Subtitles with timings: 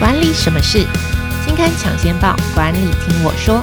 [0.00, 0.78] 管理什么事？
[1.44, 3.60] 金刊抢先报，管理听我说。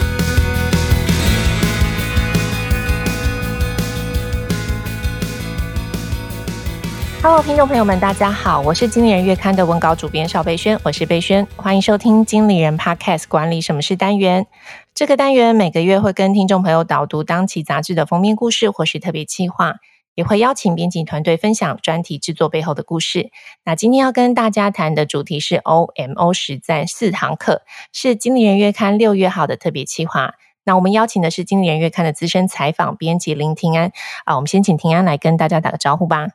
[7.23, 14.45] Hello，听众朋友们，大家好，我是经理人月刊的文稿主编邵贝萱，我是贝萱，欢迎收听经理人 Podcast 管理什么事单元。
[14.93, 19.77] 这个单元每个月会跟听众朋友导读当期杂志的封面故事或是特别企划。
[20.17, 23.29] 也会邀请编辑团队分享专题制作背后的故事。
[23.63, 27.61] 那今天要跟大家谈的主题是 OMO 实战四堂课，
[27.93, 30.33] 是经理人月刊六月号的特别企划。
[30.63, 33.91] 那我们邀请的是经理人月刊的资深采访编辑林庭安
[34.25, 36.29] 啊，我们先请庭安来跟大家打个招呼吧。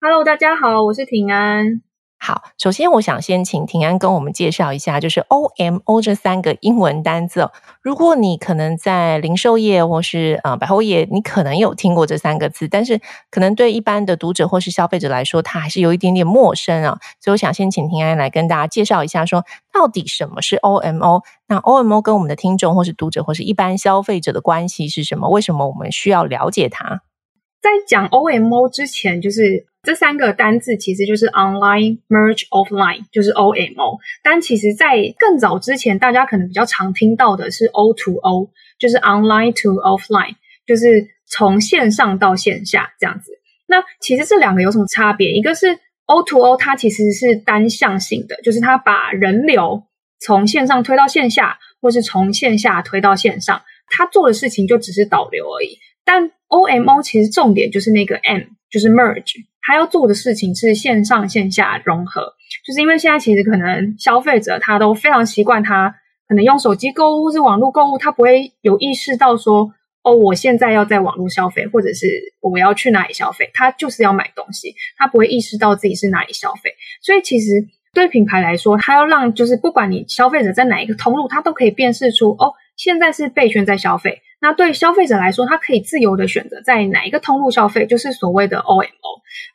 [0.00, 1.82] Hello，大家好，我是庭安。
[2.18, 7.50] 好，首先我想先请庭安跟我们介绍一下，就是 OMO 这三个英文单字。
[7.82, 16.98] 如果你可能在零售业或是呃百货业，你可能有听过这三个字，但是可能对一般的读者或是消费者来说，它还是有一点点陌生啊。
[17.20, 21.22] 所以我想先请庭安来跟大家介绍一下，说到底什么是 OMO？
[21.46, 25.28] 那 OMO 跟我们的听众或是读者或是一般消费者的关系是什么？
[25.28, 27.02] 为什么我们需要了解它？
[27.60, 29.66] 在讲 OMO 之前，就是。
[29.86, 33.98] 这三个单字其实就是 online merge offline，就是 OMO。
[34.24, 40.34] 但其实，在更早之前，大家可能比较常听到的是 O to O，就是 online to offline，
[40.66, 43.30] 就是从线上到线下这样子。
[43.68, 45.30] 那其实这两个有什么差别？
[45.30, 49.84] 一个是 O to O，它其实是单向性的，就是它把人流
[50.18, 55.78] 从线上推到线下，或是从线下推到线上，它做的事情就只是导流而已。
[56.04, 59.44] 但 OMO 其实重点就是那个 M，就是 merge。
[59.66, 62.22] 他要做的事情是线上线下融合，
[62.64, 65.92] 就是因为现在其实可能消费者他都非常习惯，他
[66.28, 69.72] 可能用手机购物或是网络购物，他不会有意识到说，
[70.04, 72.06] 哦，我现在要在网络消费，或者是
[72.40, 76.70] 我要去哪里消费，他就是要买东西，他不会意识到自己是哪里消费。
[77.02, 84.22] 所以其实对品牌来说，他要让就是不管你消费者在哪一个通路，他都可以辨识出，哦，现在是贝萱在消费。
[84.40, 88.86] 那对消费者来说，他可以自由的选择在哪一个通路消费，就是所谓的 OMO。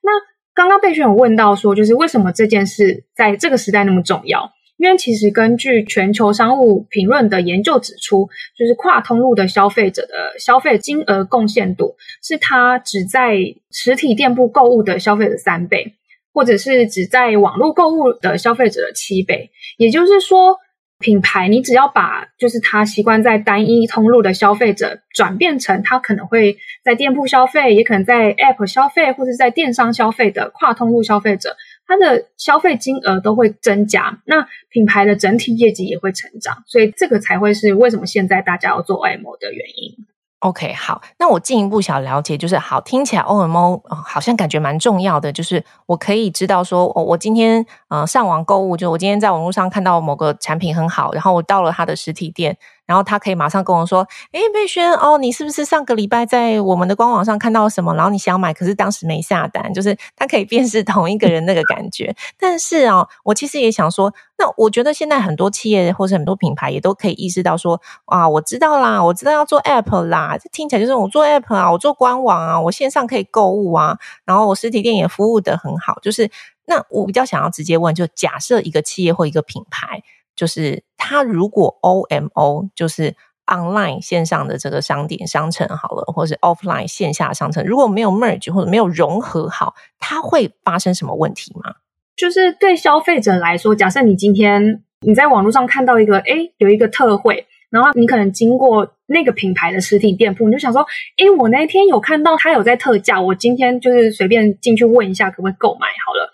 [0.01, 0.11] 那
[0.53, 4.51] 刚刚贝萱有问到说，就是为什么这件事在这个时代那么重要？
[4.77, 8.27] 因为其实根据全球商务评论的研究指出，
[8.57, 13.37] 就是跨通路的消费者的消费金额贡献度，是他只在
[13.69, 15.93] 实体店铺购物的消费者三倍，
[16.33, 19.51] 或者是只在网络购物的消费者的七倍。
[19.77, 20.57] 也就是说，
[21.01, 40.05] 品牌，你只要把就是他习惯在单一通路的消费者转变成他可能会在店铺消费，也可能在 App 消费，或者在电商消费的跨通路消费者，他的消费金额都会增加，那品牌的整体业绩也会成长，所以这个才会是为什么现在大家要做 OMO 的原因。
[40.39, 52.57] OK，好，那我进一步想了解，就是好听起来 OMO、好像感觉蛮重要的，就是我可以知道说，哦、我今天呃上网购物，就我今天在网络上看到某个产品很好，然后我到了他的实体店。
[52.87, 57.95] 然后他可以马上跟我说：“诶，贝萱哦，你是不是上个礼拜在我们的官网上看到什么？
[57.95, 59.73] 然后你想买，可是当时没下单。
[59.73, 62.13] 就是他可以辨识同一个人那个感觉。
[62.37, 70.37] 但是啊、我其实也想说，那我觉得现在很多企业或者很多品牌也都可以意识到说，啊，我知道啦，我知道要做 app 啦。
[70.37, 75.97] 这听起来就是我做 app 啊，我做官网啊，我线上可以购物啊，然后我实体店也服务得很好。
[76.01, 76.29] 就是
[76.71, 80.01] 那我比较想要直接问，就假设一个企业或一个品牌。”
[80.33, 83.15] 就是他如果 OMO 就是
[83.45, 91.75] online 线上的这个商店商城好了，或是 offline 线下商城，如果没有 merge 或者没有融合好，它会发生什么问题吗？
[92.15, 106.31] 就是对消费者来说，假设你今天你在网络上看到一个，诶，有一个特惠，然后你可能经过那个品牌的实体店铺，你就想说，诶，我那天有看到它有在特价，我今天就是随便进去问一下，可不可以购买好了。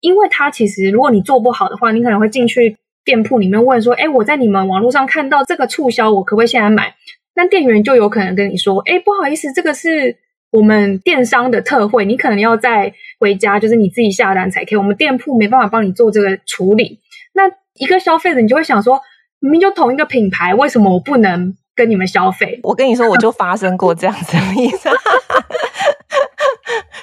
[0.00, 2.76] 因为它其实如果你做不好的话，你可能会进去。
[3.04, 6.94] 店铺里面问说：“哎，我在你们网络上看到这个促销，我可不可以现在买？”
[7.34, 10.18] 那店员就有可能跟你说：“哎，不好意思，这个是
[10.50, 14.76] 我们电商的特惠，你可能要再回家，就是你自己下单才可以。
[14.76, 17.00] 我们店铺没办法帮你做这个处理。”
[17.32, 17.44] 那
[17.76, 19.00] 一个消费者，你就会想说
[19.40, 24.90] ：“明明就同一个品牌，为什么我不能跟你们消费？”我跟你说，我就发生过这样子的例子。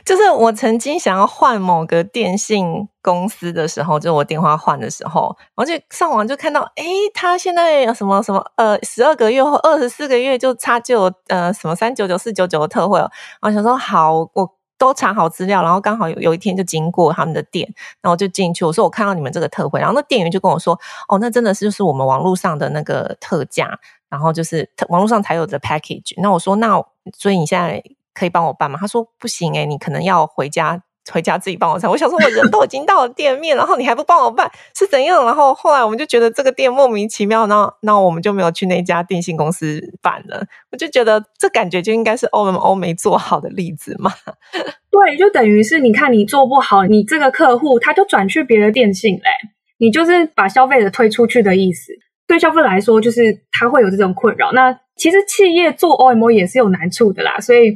[0.06, 13.10] 就是我曾经想要换某个电信公司的时候，就是我电话换的时候，我就上网就看到，诶，他现在有什么什么呃，十二个月或二十四个月就差就呃什么三九九四九九的特惠哦。
[13.42, 17.68] 我想说好，我都查好资料，然后刚好有有一天就经过他们的店，
[18.02, 20.80] 然后我就进去，我说我看到你们这个特惠，然后那店员就跟我说，
[21.10, 26.14] 哦，那真的是就是我们网络上的那个特价，然后就是网络上才有的 package。
[26.22, 26.80] 那我说那
[27.18, 27.82] 所以你现在。
[28.16, 28.80] 可以帮我办吗？
[28.82, 30.82] 他说不行诶，你可能要回家
[31.14, 31.88] 回家自己帮我拆。
[31.88, 35.24] 我想说，我人都已经到了店面，然后你还不帮我办，是怎样？
[35.24, 40.44] 然后后来我们就觉得这个店莫名其妙，然后那我们就没有去那家电信公司办了。
[40.72, 44.12] 我就觉得这感觉就应该是 OMO 没做好的例子嘛。
[44.90, 49.30] 对，就等于是你看你做不好，你这个客户他就转去别的电信嘞，
[49.78, 51.92] 你就是把消费者推出去的意思。
[52.28, 54.52] 对消费者来说，就是他会有这种困扰。
[54.54, 57.76] 那其实企业做 OMO 也是有难处的啦，所以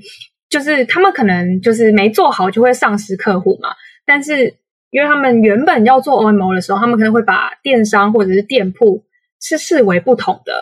[0.49, 3.69] 就是他们可能就是没做好就会丧失客户嘛。
[4.05, 4.55] 但是
[4.89, 9.03] 因为他们原本要做 OMO 的时候，他们可能会把电商或者是店铺
[9.39, 10.53] 是视为不同的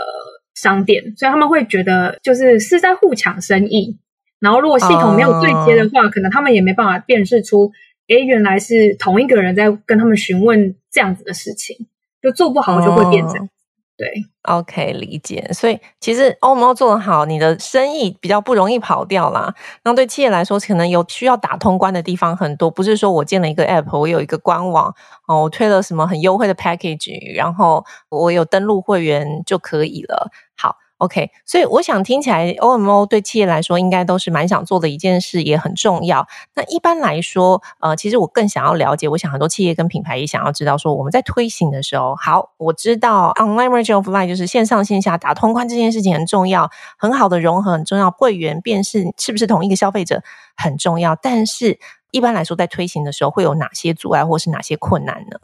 [0.54, 3.98] 商店，所以他们会觉得就是是在互抢生意。
[4.40, 6.10] 然后如果系统没有对接的话，uh...
[6.12, 7.72] 可能他们也没办法辨识出，
[8.08, 11.76] 诶，原来是同一个人在跟他们询问这样子的事情，
[12.22, 13.50] 就做不好就会变成。
[13.98, 14.08] 对
[14.44, 15.50] ，OK，理解。
[15.52, 19.54] 所以其实 OMO 做得好，你的生意比较不容易跑掉啦。
[19.84, 24.94] 那对企业来说，可能有需要打通关的地方很多，不是说我建了一个 App，我有一个官网，
[25.28, 30.30] 哦，我推了什么很优惠的 Package，然后我有登录会员就可以了。
[30.56, 30.76] 好。
[31.00, 36.26] OK，所以我想听起来，OMO 对企业来说应该都是蛮想做的一件事，也很重要。
[36.56, 50.24] 那一般来说，呃，其实我更想要了解，我想很多企业跟品牌也想要知道，说我们在推行的时候，好，我知道 Online Merge of Line 就是线上线下打通关这件事情很重要，很好的融合很重要，会员辨识是不是同一个消费者
[50.56, 51.16] 很重要。
[51.16, 51.78] 但是
[52.10, 55.38] 一般来说，在推行的时候会有哪些阻碍或是哪些困难呢？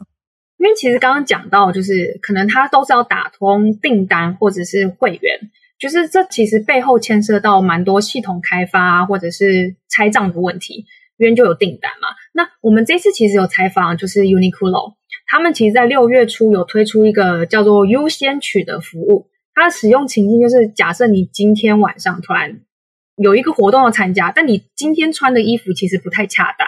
[0.64, 5.38] 因为其实刚刚讲到，就是可能它都是要打通订单或者是会员，
[5.78, 10.86] 就是这其实背后牵涉到蛮多系统开发啊，或者是拆账的问题。
[11.16, 12.08] 因为就有订单嘛。
[12.32, 14.94] 那我们这次其实有采访，就是 Uniqlo，
[15.28, 19.28] 他们其实在六月初有推出一个叫做优先取的服务。
[19.54, 22.60] 它的使用情境就是，假设你今天晚上突然
[23.16, 26.66] 有一个活动要参加，但你今天穿的衣服其实不太恰当。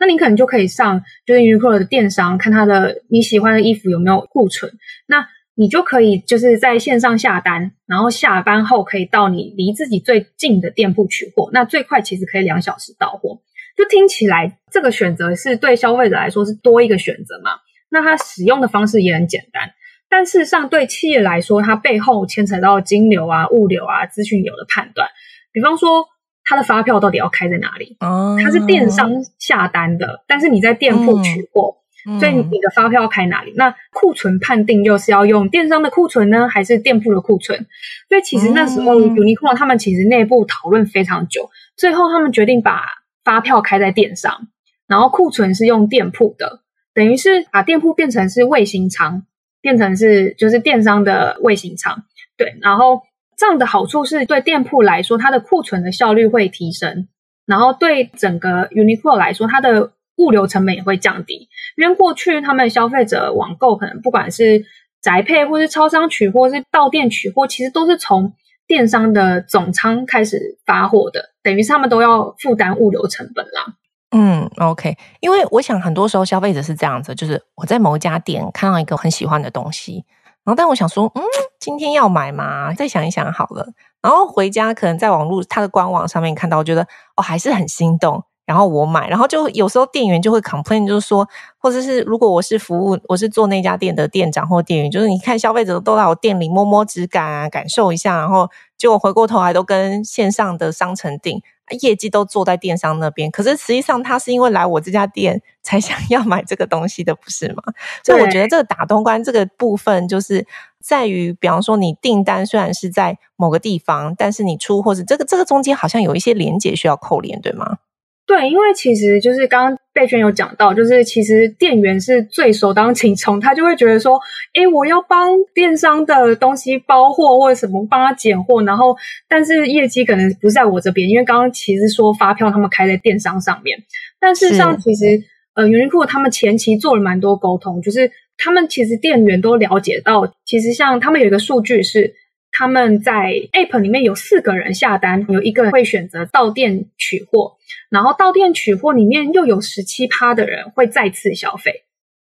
[0.00, 4.72] 那你可能就可以上就是 Uniqlo 的电商，看他的你喜欢的衣服有没有库存。
[5.06, 11.50] 那你就可以就是在线上下单，然后下班后可以到你离自己最近的店铺取货。
[11.52, 13.40] 那最快其实可以两小时到货。
[13.76, 17.52] 就听起来这个选择是对消费者来说是多一个选择嘛？
[17.90, 19.70] 那它使用的方式也很简单，
[20.08, 25.08] 但事实上对企业来说，它背后牵扯到金流啊、物流啊、资讯流的判断，
[25.52, 26.06] 比方说。
[26.48, 27.98] 他的发票到底要开在哪里？
[28.00, 31.76] 哦，他是电商下单的，但是你在店铺取货，
[32.08, 33.52] 嗯，所以你的发票要开哪里？
[33.54, 37.66] 那库存判定又是要用电商的库存呢，还是店铺的库存？
[38.08, 42.86] 所以其实那时候 Uniqlo 他们其实内部讨论非常久，最后他们决定把
[43.22, 44.48] 发票开在电商，
[44.86, 46.60] 然后库存是用店铺的，
[46.94, 49.24] 等于是把店铺变成是卫星仓，
[49.60, 52.04] 变成是就是电商的卫星仓，
[52.38, 53.02] 对，然后。
[53.38, 57.06] 这样的好处是对店铺来说，它的库存的效率会提升，
[57.46, 61.48] 然后对整个 Uniqlo 来说，它的物流成本也会降低。
[61.76, 64.64] 因为过去他们消费者网购可能不管是
[65.00, 68.32] 宅配或是超商取货，是到店取货，其实都是从
[68.66, 73.74] 电商的总仓开始发货的，等于是他们都要负担物流成本啦。
[74.10, 80.04] 嗯，OK，因为我想很多时候消费者是这样子，就是我在某一家店看到一个很喜欢的东西。
[80.48, 81.22] 然后，但我想说，嗯，
[81.60, 82.72] 今天要买吗？
[82.72, 83.66] 再想一想好了。
[84.00, 86.80] 然后回家可能在网络他的官网上面看到，我觉得
[87.16, 88.24] 哦还是很心动。
[88.46, 91.28] 然后我买，然后就有时候店员就会 complain，就是说，
[91.58, 101.42] 或者是如果我是服务，我是做那家店的店长或店员，就是你看消费者都来我店里摸摸质感啊，感受一下，然后结果回过头来都跟线上的商城订。
[101.80, 107.62] 业绩都坐在电商那边，可是实际上他是因为来我这家店才想要买这个东西的，不是吗？
[108.04, 110.46] 所以我觉得这个打通关这个部分，就是
[110.80, 117.78] 在于，比方说你订单虽然是在某个地方，但是你出货是这个这个中间好像有一些连接需要扣连，对吗？
[118.26, 124.16] 对，因为其实就是刚刚贝娟有讲到，就是其实店员是最首当其冲，他就会觉得说，
[124.54, 128.96] 诶，我要帮电商的东西包货或者什么，帮他拣货，然后
[129.28, 133.76] 但是业绩可能不在我这边，因为刚刚其实说发票他们开在电商上面，
[134.20, 135.20] 但事实上其实
[135.54, 142.14] 呃，Uniqlo 他们前期做了蛮多沟通，就是他们其实店员都了解到，其实像他们有一个数据是。
[142.50, 147.56] 他们在 App 里面有四个人下单，有一个人会选择到店取货，
[147.90, 151.84] 然后到店取货里面又有十七趴的人会再次消费，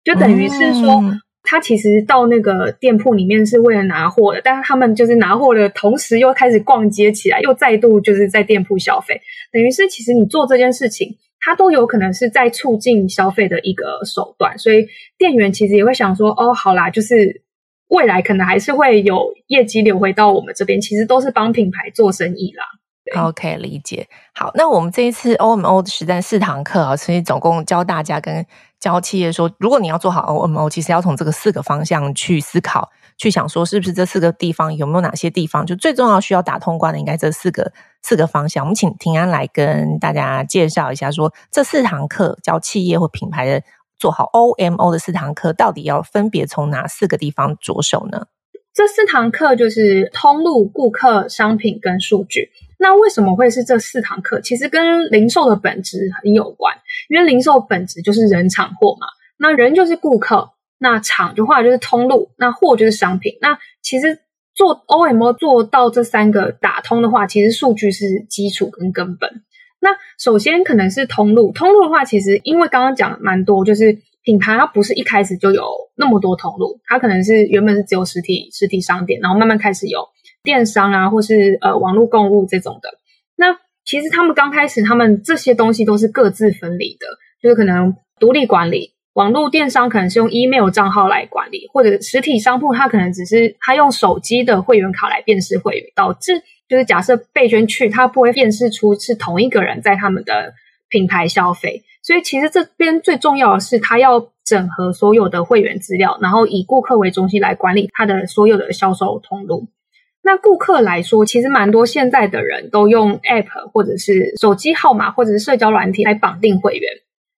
[0.04, 1.01] 就等于是说，
[1.44, 9.22] 他其实到那个店铺里面是为了拿货的，但是他们就是拿货的同时又开始逛街起来，又再度就是在店铺消费，
[9.54, 14.88] 等于是其实你做这件事情，它都有可能是在促进消费的一个手段，所以
[15.18, 17.44] 店员其实也会想说，哦，好啦，就是。
[17.89, 22.63] 未来可能还是会有业绩流回到我们这边，其实都是帮品牌做生意啦。
[23.24, 24.08] OK，理解。
[24.36, 28.46] 好，那我们这一次 OMO 实战四堂课啊，所以总共教大家跟
[28.79, 38.63] 教企业说，如果你要做好 OMO，其实要从这个四个方向去思考，去想说是不是这四个地方有没有哪些地方就最重要需要打通关的，应该这四个四个方向。
[38.63, 43.63] 我们请平安来跟大家介绍一下说，说这四堂课教企业或品牌的
[44.00, 48.25] 做好 OMO 的四堂课，到底要分别从哪四个地方着手呢？
[48.74, 52.50] 这四堂课就是通路、顾客、商品跟数据。
[52.77, 54.39] 那为什么会是这四堂课？
[54.39, 56.74] 其实跟零售的本质很有关，
[57.10, 59.08] 因为零售本质就是人、厂、货嘛。
[59.38, 63.34] 那人就是顾客，那厂的话就是通路，那货就是商品。
[63.41, 64.20] 那其实
[64.53, 69.44] 做 OMO 做到这三个打通的话，其实数据是基础跟根本。
[69.80, 73.98] 那首先可能是通路，通路的话，其实因为刚刚讲的蛮多，就是。
[74.22, 80.06] 品牌它不是一开始就有那么多通路，它可能是原本是只有实体实体商店，然后慢慢开始有
[80.44, 82.90] 电商啊，或是呃网络购物这种的。
[83.38, 87.08] 那其实他们刚开始，他们这些东西都是各自分离的，
[87.42, 88.94] 就是可能独立管理。
[89.14, 96.34] 网络电商可能是用 email 账号来管理，或者实体商铺它可能只是它用手机的会员卡来辨识会员，导致
[96.70, 100.54] 就是假设被捐去，他不会辨识出是同一个人在他们的
[100.88, 101.84] 品牌消费。
[102.02, 109.68] 所以其实这边最重要的是，他要整合所有的会员资料，然后以顾客为中心来管理他的所有的销售通路。
[110.22, 116.90] 那顾客来说，其实蛮多现在的人都用 App 或者是手机号码或者是社交软体来绑定会员。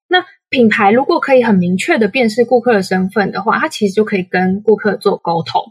[0.07, 5.61] 那品牌如果可以很明确的辨识顾客的身份的话，它其实就可以跟顾客做沟通，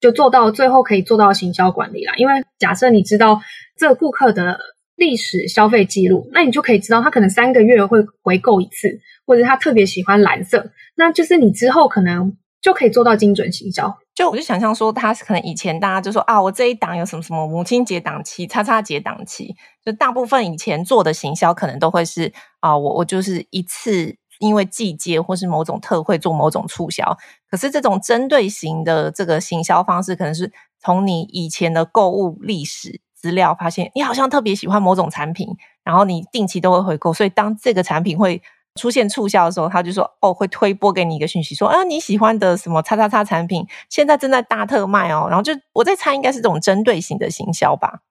[0.00, 2.14] 就做到最后可以做到行销管理啦。
[2.16, 3.40] 因为假设你知道
[3.76, 4.58] 这个顾客的。
[4.98, 13.96] 历史消费记录，那你就可以知道他可能三个月会回购一次，或者他特别喜欢蓝色，那就是你之后可能就可以做到精准行销。
[14.12, 27.16] 就我就想象说，他可能以前大家就说啊，我这一档有什么什么母亲节档期、叉叉节档期，就大部分以前做的行销可能都会是啊，我我就是一次因为季节或是某种特惠做某种促销，
[27.50, 33.00] 可是这种针对型的这个行销方式，可能是从你以前的购物历史。
[33.20, 35.48] 资料发现你好像特别喜欢某种产品，
[35.82, 38.40] 然后你定期都会回购，所以当这个产品会
[38.76, 48.02] 出现促销的时候，他就说哦，会推播给你一个讯息，说啊你喜欢的什么叉叉叉产品现在正在大特卖哦，然后就我在猜应该是这种针对型的行销吧？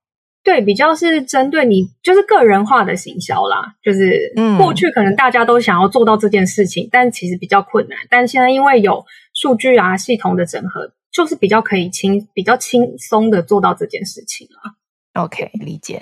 [0.47, 15.21] 对，比较是针对你就是个人化的行销啦，就是嗯，过去可能大家都想要做到这件事情，嗯、但其实比较困难，但现在因为有数据啊系统的整合，就是比较可以轻比较轻松的做到这件事情了。
[15.21, 15.95] OK，理解。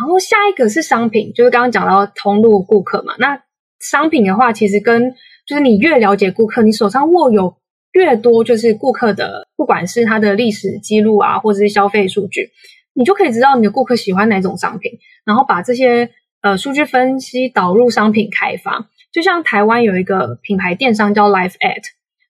[0.00, 3.14] 然后下一个是商品，就是刚刚讲到通路顾客嘛。
[3.18, 3.42] 那
[3.80, 5.12] 商品的话，其实跟
[5.46, 7.54] 就是你越了解顾客，你手上握有
[7.92, 12.50] 越多，就是顾客的，不管是他的历史记录啊，或者是消费数据，
[12.94, 14.92] 你就可以知道你的顾客喜欢哪种商品，
[15.24, 16.10] 然后把这些
[16.42, 18.88] 呃数据分析导入商品开发。
[19.12, 21.82] 就像台湾有一个品牌电商叫 LifeAt，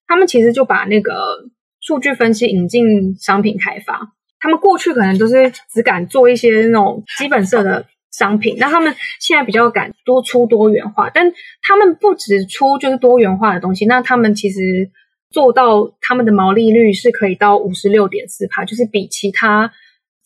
[0.07, 1.13] 他们其实就把那个
[1.81, 4.13] 数据分析引进商品开发。
[4.39, 11.31] 他们过去可能都是只敢做一些那种基本色的商品，那他们现在比较敢多出多元化，但
[11.63, 14.91] 他们不只出就是多元化的东西，那他们其实
[15.31, 19.71] 做到他们的毛利率是可以到五十六点四趴，就是比其他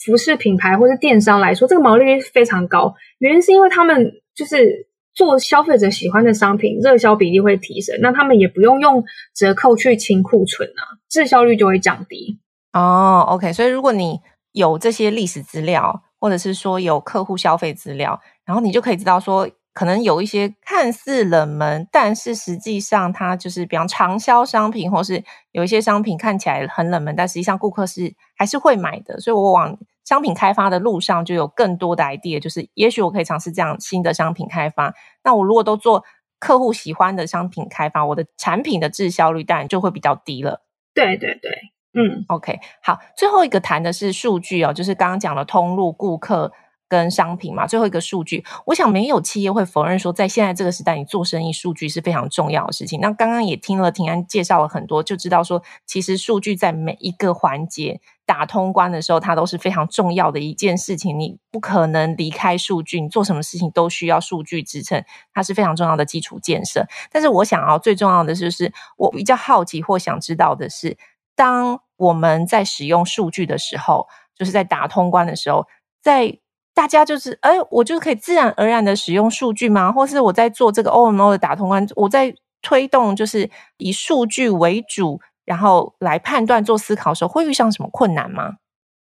[0.06, 2.96] 服饰品牌或是电商来说，这个毛利率非常高。
[3.18, 9.03] 原因是因为他们就是做消费者喜欢的商品，热销比例会提升，那他们也不用用
[9.36, 12.39] 折扣去清库存啊，滞销率就会降低。
[12.72, 14.20] 哦，OK，所以如果你
[14.53, 29.21] 有这些历史资料，或者是说有客户消费资料，然后你就可以知道说，可能有一些看似冷门，但是实际上它就是比方长销商品，或是有一些商品看起来很冷门，但实际上顾客是还是会买的。
[29.21, 34.93] 所以我往商品开发的路上就有更多的 idea，就是也许我可以尝试这样新的商品开发。
[35.24, 36.03] 那我如果都做
[36.39, 40.62] 客户喜欢的商品开发，我的产品的滞销率当然就会比较低了。
[40.93, 41.51] 对对对。
[41.93, 46.51] 嗯，OK，好，最后一个谈的是数据哦，就是刚刚讲的通路、顾客
[46.89, 47.65] 跟商品嘛。
[47.65, 53.00] 最后一个数据，我想没有企业会否认说，在现在这个时代，你做生意数据是非常重要的事情。
[53.00, 61.17] 那刚刚也听了庭安介绍了很多，就知道说，其实数据在每一个环节打通关的时候，它都是非常重要的一件事情。
[61.17, 65.03] 你不可能离开数据，你做什么事情都需要数据支撑，
[65.34, 66.86] 它是非常重要的基础建设。
[67.12, 70.98] 但是我想要最重要的就是，我比较好奇或想知道的是。
[71.36, 75.65] 当我们在使用数据的时候，就是在打通关的时候，
[76.01, 76.38] 在
[76.79, 79.91] 大家就是，哎，我就可以自然而然的使用数据吗？
[79.91, 88.53] 或是我在做这个 OMO 的打通关，我在推动就是以数据为主，然后来判断做思考的时候，会遇上什么困难吗？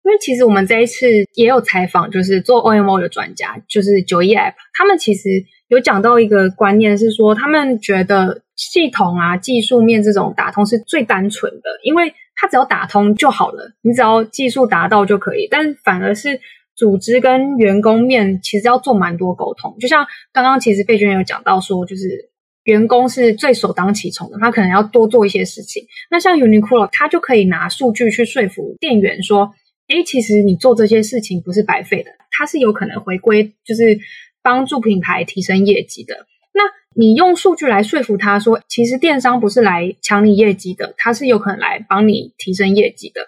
[0.03, 5.29] 因为其实我们这一次也有采访，就是做 OMO 的专家，就是九一 App，他们其实
[5.69, 15.47] 有讲到一个观念，是说他们觉得系统啊、技术面这种打通是最单纯的，因为它只要打通就好了，你只要技术达到就可以。
[15.49, 16.41] 但反而是
[16.79, 22.31] 组织跟员工面其实要做蛮多沟通，就像刚刚其实费娟有讲到说，就是
[22.63, 25.85] 员工是最首当其冲的，他可能要多做一些事情。
[26.09, 29.53] 那像 Uniqlo，他就可以拿数据去说服店员说。
[29.89, 33.97] 诶，其实你做这些事情不是白费的，它是有可能回归，就是
[34.43, 36.27] 帮助品牌提升业绩的。
[36.53, 36.61] 那
[36.93, 43.25] 你用数据来说服他说，其实电商不是来抢你业绩的，它是有可能来帮你提升业绩的。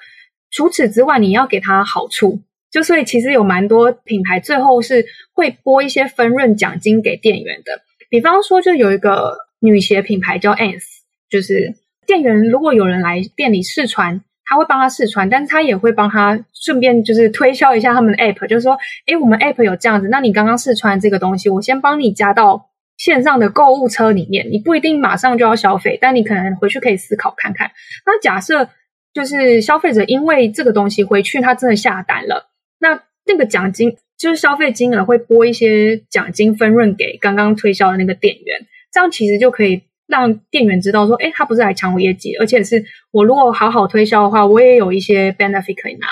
[0.51, 2.41] 除此之外，你要给他好处，
[2.71, 7.81] 就所以其实有蛮多品牌最后是会拨一些分润奖金给店员的。
[8.09, 10.83] 比方说，就有一个女鞋品牌叫 Ans，
[11.29, 11.75] 就是
[12.07, 14.21] 店员如果有人来店里试穿。
[14.43, 27.71] 他会帮他试穿，但是他也会帮他顺便就是推销一下他们的 app，就是说，诶，我们 app 有这样子，那你刚刚试穿这个东西，我先帮你加到线上的购物车里面，你不一定马上就要消费，但你可能回去可以思考看看。
[28.05, 28.67] 那假设
[29.13, 32.50] 就是消费者因为这个东西回去他真的下单了，
[32.81, 39.83] 那那个奖金就是消费金额会拨一些奖金分润给刚刚推销的那个店员，这样其实就可以。
[40.07, 46.07] 让店员知道说，诶，他不是来抢我业绩，而且是我如果好好推销的话，我也有一些 benefit 可以拿。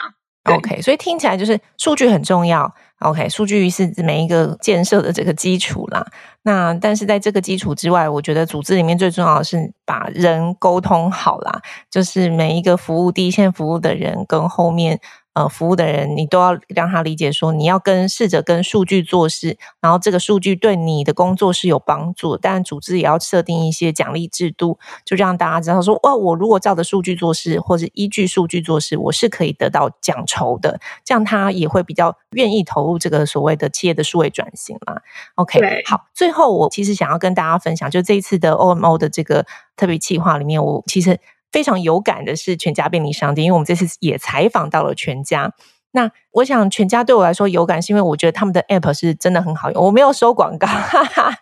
[0.56, 2.74] OK，所以听起来就是数据很重要。
[3.00, 6.06] OK，数据是每一个建设的这个基础啦。
[6.44, 11.62] 那但是在这个基础之外，我觉得组织里面最重要的是把人沟通好啦，
[11.92, 14.98] 就是每一个服务第一线服务的人跟后面。
[15.40, 22.36] 呃，服务的人，你都要让他理解说，你要跟试着跟数据做事，然后这个数据对你的工作是有帮助。
[22.36, 30.82] 但组织也要设定一些奖励制度，就让大家知道说，哇，我如果照着数据做事，或者依据数据做事，我是可以得到奖酬的。
[31.06, 35.00] 这样他也会比较愿意投入这个所谓的企业的数位转型嘛。
[35.36, 39.46] OK，好，最后我其实想要跟大家分享，就这一次的 OMO 的这个
[39.78, 41.18] 特别企划里面，我其实。
[41.52, 45.54] 非常有感的是全家便利商店，因为我们这次也采访到了全家。
[45.92, 49.84] 那我想全家对我来说有感，是因为我觉得他们的 app 是真的很好用。
[49.84, 51.34] 我没有收广告，哈哈，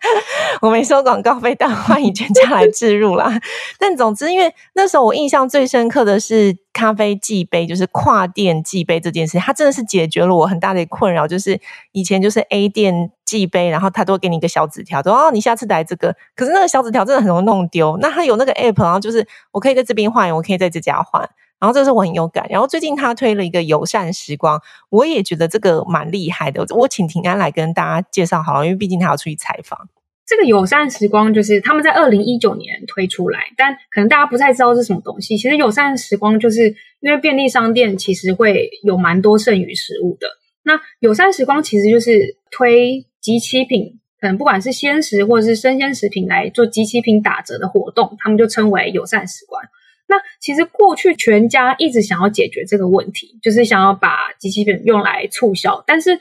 [0.62, 3.38] 我没收广告费，但欢迎全家来置入啦。
[3.78, 11.28] 但总之，因为那时候我印象最深刻的是咖啡寄杯，就是跨店寄杯这件事，它真的是解决了我很大的困扰。
[11.28, 11.60] 就是
[11.92, 16.16] 以前就是 A 店寄杯，然后他都会给你一个小纸条，说哦，你下次来这个。
[16.34, 17.98] 可是那个小纸条真的很容易弄丢。
[18.00, 21.28] 那他有那个 app，然后就是我可以在这边换，我可以在这家换。
[21.60, 26.64] 然后这是我很有感，然后最近他推了一个友善时光，我也觉得这个蛮厉害的。
[26.74, 29.88] 我请平安来跟大家介绍好了，因为毕竟他要出去采访。
[30.24, 35.36] 这个友善时光就是他们在二零一九年推出来，但可能大家不太知道是什么东西。
[35.36, 36.68] 其实友善时光就是
[37.00, 40.28] 因为便利商店其实会有蛮多剩余食物的，
[40.62, 49.62] 那友善时光其实就是推即期品，可能不管是鲜食或者是生鲜食品来做即期品打折的活动，他们就称为友善时光。
[50.06, 56.18] 那其实过去全家一直想要解决这个问题，就是想要把即期品用来促销，但是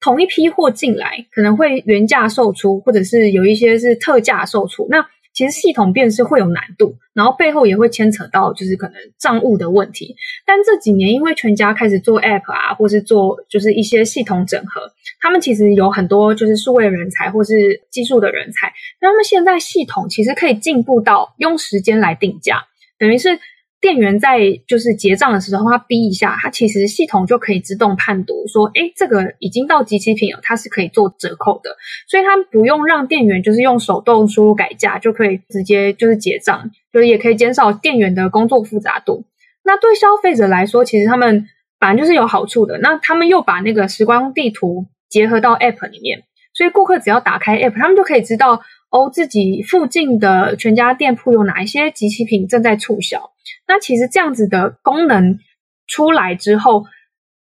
[0.00, 4.86] 同一批货进来可能会原价售出，或者是有一些是特价售出。
[4.88, 10.16] 那其实系统辨识会有难度，然后背后也会牵扯到就是可能账务的问题。
[10.46, 22.64] 但这几年因为全家开始做 App 啊，或是做就是一些系统整合，他们其实有很多就是数位人才或是技术的人才，那他们现在系统其实可以进步到用时间来定价。
[22.98, 23.38] 等于是
[23.80, 31.76] 店员在就是结账的时候，他逼一下，他其实系统就可以自动判读说，诶，这个已经到集期品了，它是可以做折扣的，
[32.08, 39.24] 所以他不用让店员就是用手动输入改价，就可以直接就是结账，就是也可以减少店员的工作复杂度。
[39.62, 41.46] 那对消费者来说，其实他们
[41.78, 42.78] 反正就是有好处的。
[42.78, 46.22] 那他们又把那个时光地图结合到 App 里面，
[46.54, 48.62] 所以顾客只要打开 App，他们就可以知道。
[48.96, 53.30] 哦，自己附近的全家店铺有哪一些即期品正在促销？
[53.68, 55.38] 那其实这样子的功能
[55.86, 56.84] 出来之后，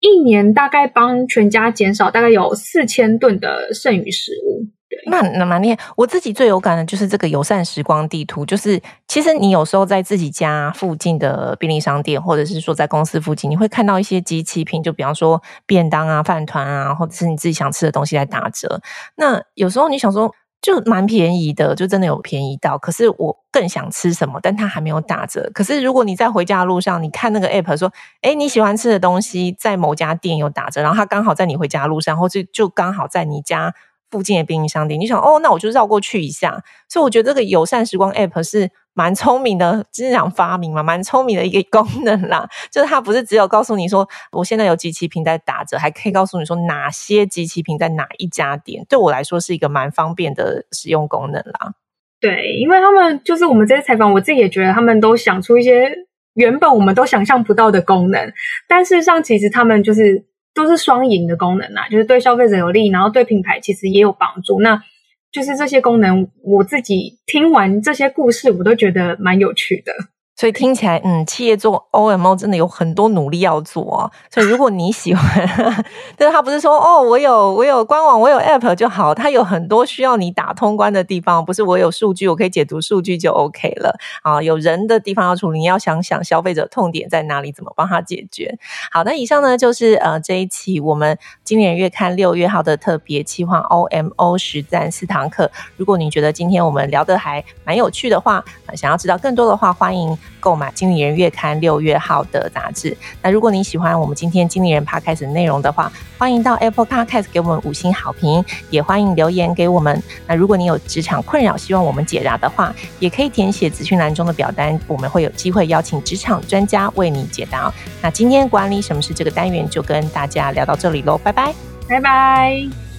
[0.01, 4.65] 一年大概帮全家减少大概有四千吨的剩余食物。
[4.89, 5.79] 对，那那蛮厉害。
[5.95, 18.81] 我自己最有感的就是这个友善时光地图，就是其实你有时候在自己家附近的便利商店，或者是说在公司附近，你会看到一些即期品，就比方说便当啊、饭团啊，或者是你自己想吃的东西在打折。
[19.17, 20.35] 那有时候你想说。
[20.63, 22.79] 就蛮便宜的，就真的有便宜到。
[22.79, 25.51] 可是我更想吃什么，但它还没有打折。
[25.53, 33.75] 可是如果你在回家的路上，你看那个 app 说，哎，你喜欢吃的东西在某家店有打折，然后它刚好在你回家的路上，或者就刚好在你家
[34.13, 36.63] 附近的便利商店，你想哦，那我就绕过去一下。
[36.87, 42.47] 所以我觉得这个友善时光 App 是蛮聪明的，经常发明嘛，蛮聪明的一个 功能啦。
[42.71, 48.85] 就是它不是只有告诉你说，我现在有集齐品在打折，还可以告诉你说哪些集齐品在哪一家店。
[48.87, 51.73] 对我来说是一个蛮方便的使用功能啦。
[52.21, 55.91] 对，因为他们就是我们这些采访，我自己也觉得他们都想出一些
[56.35, 58.31] 原本我们都想象不到的功能，
[58.69, 60.27] 但事实上其实他们就是。
[60.55, 64.61] 都是双赢的功能啊，就是对消费者有利，然后对品牌其实也有帮助。
[64.61, 64.83] 那
[65.31, 69.93] 就是这些功能，我自己听完这些故事，我都觉得蛮有趣的。
[70.35, 74.11] 所以听起来，嗯，企业做 OMO 真的有很多努力要做哦。
[74.31, 75.25] 所以如果你喜欢，
[76.17, 84.43] 但是他不是说哦，我有我有官网，我有 App 就好，它有很多需要你打通关的地方，不是我有数据，我可以解读数据就 OK 了啊。
[84.43, 88.59] 有人的地方要处理，你要想想消费者痛点在哪里，怎么帮他解决。
[88.91, 95.51] 好，那以上呢就是呃这一期我们今年月刊六月号的特别企划 OMO 实战四堂课。
[95.77, 98.43] 如果你觉得今天我们聊得还蛮有趣的话，
[98.75, 100.19] 想要知道更多的话，欢迎。
[100.41, 102.97] 购买经理人月刊六月号的杂志。
[103.23, 110.03] 那如果你喜欢我们今天经理人 Podcast 的内容的话，欢迎到 Apple Podcast 给我们五星好评，也欢迎留言给我们。
[110.27, 117.73] 那如果你有职场困扰，希望我们解答的话，也可以填写资讯栏中的表单，我们会有机会邀请职场专家为你解答。
[118.01, 121.55] 那今天管理什么是这个单元就跟大家聊到这里喽，拜拜，
[121.89, 122.92] 拜拜。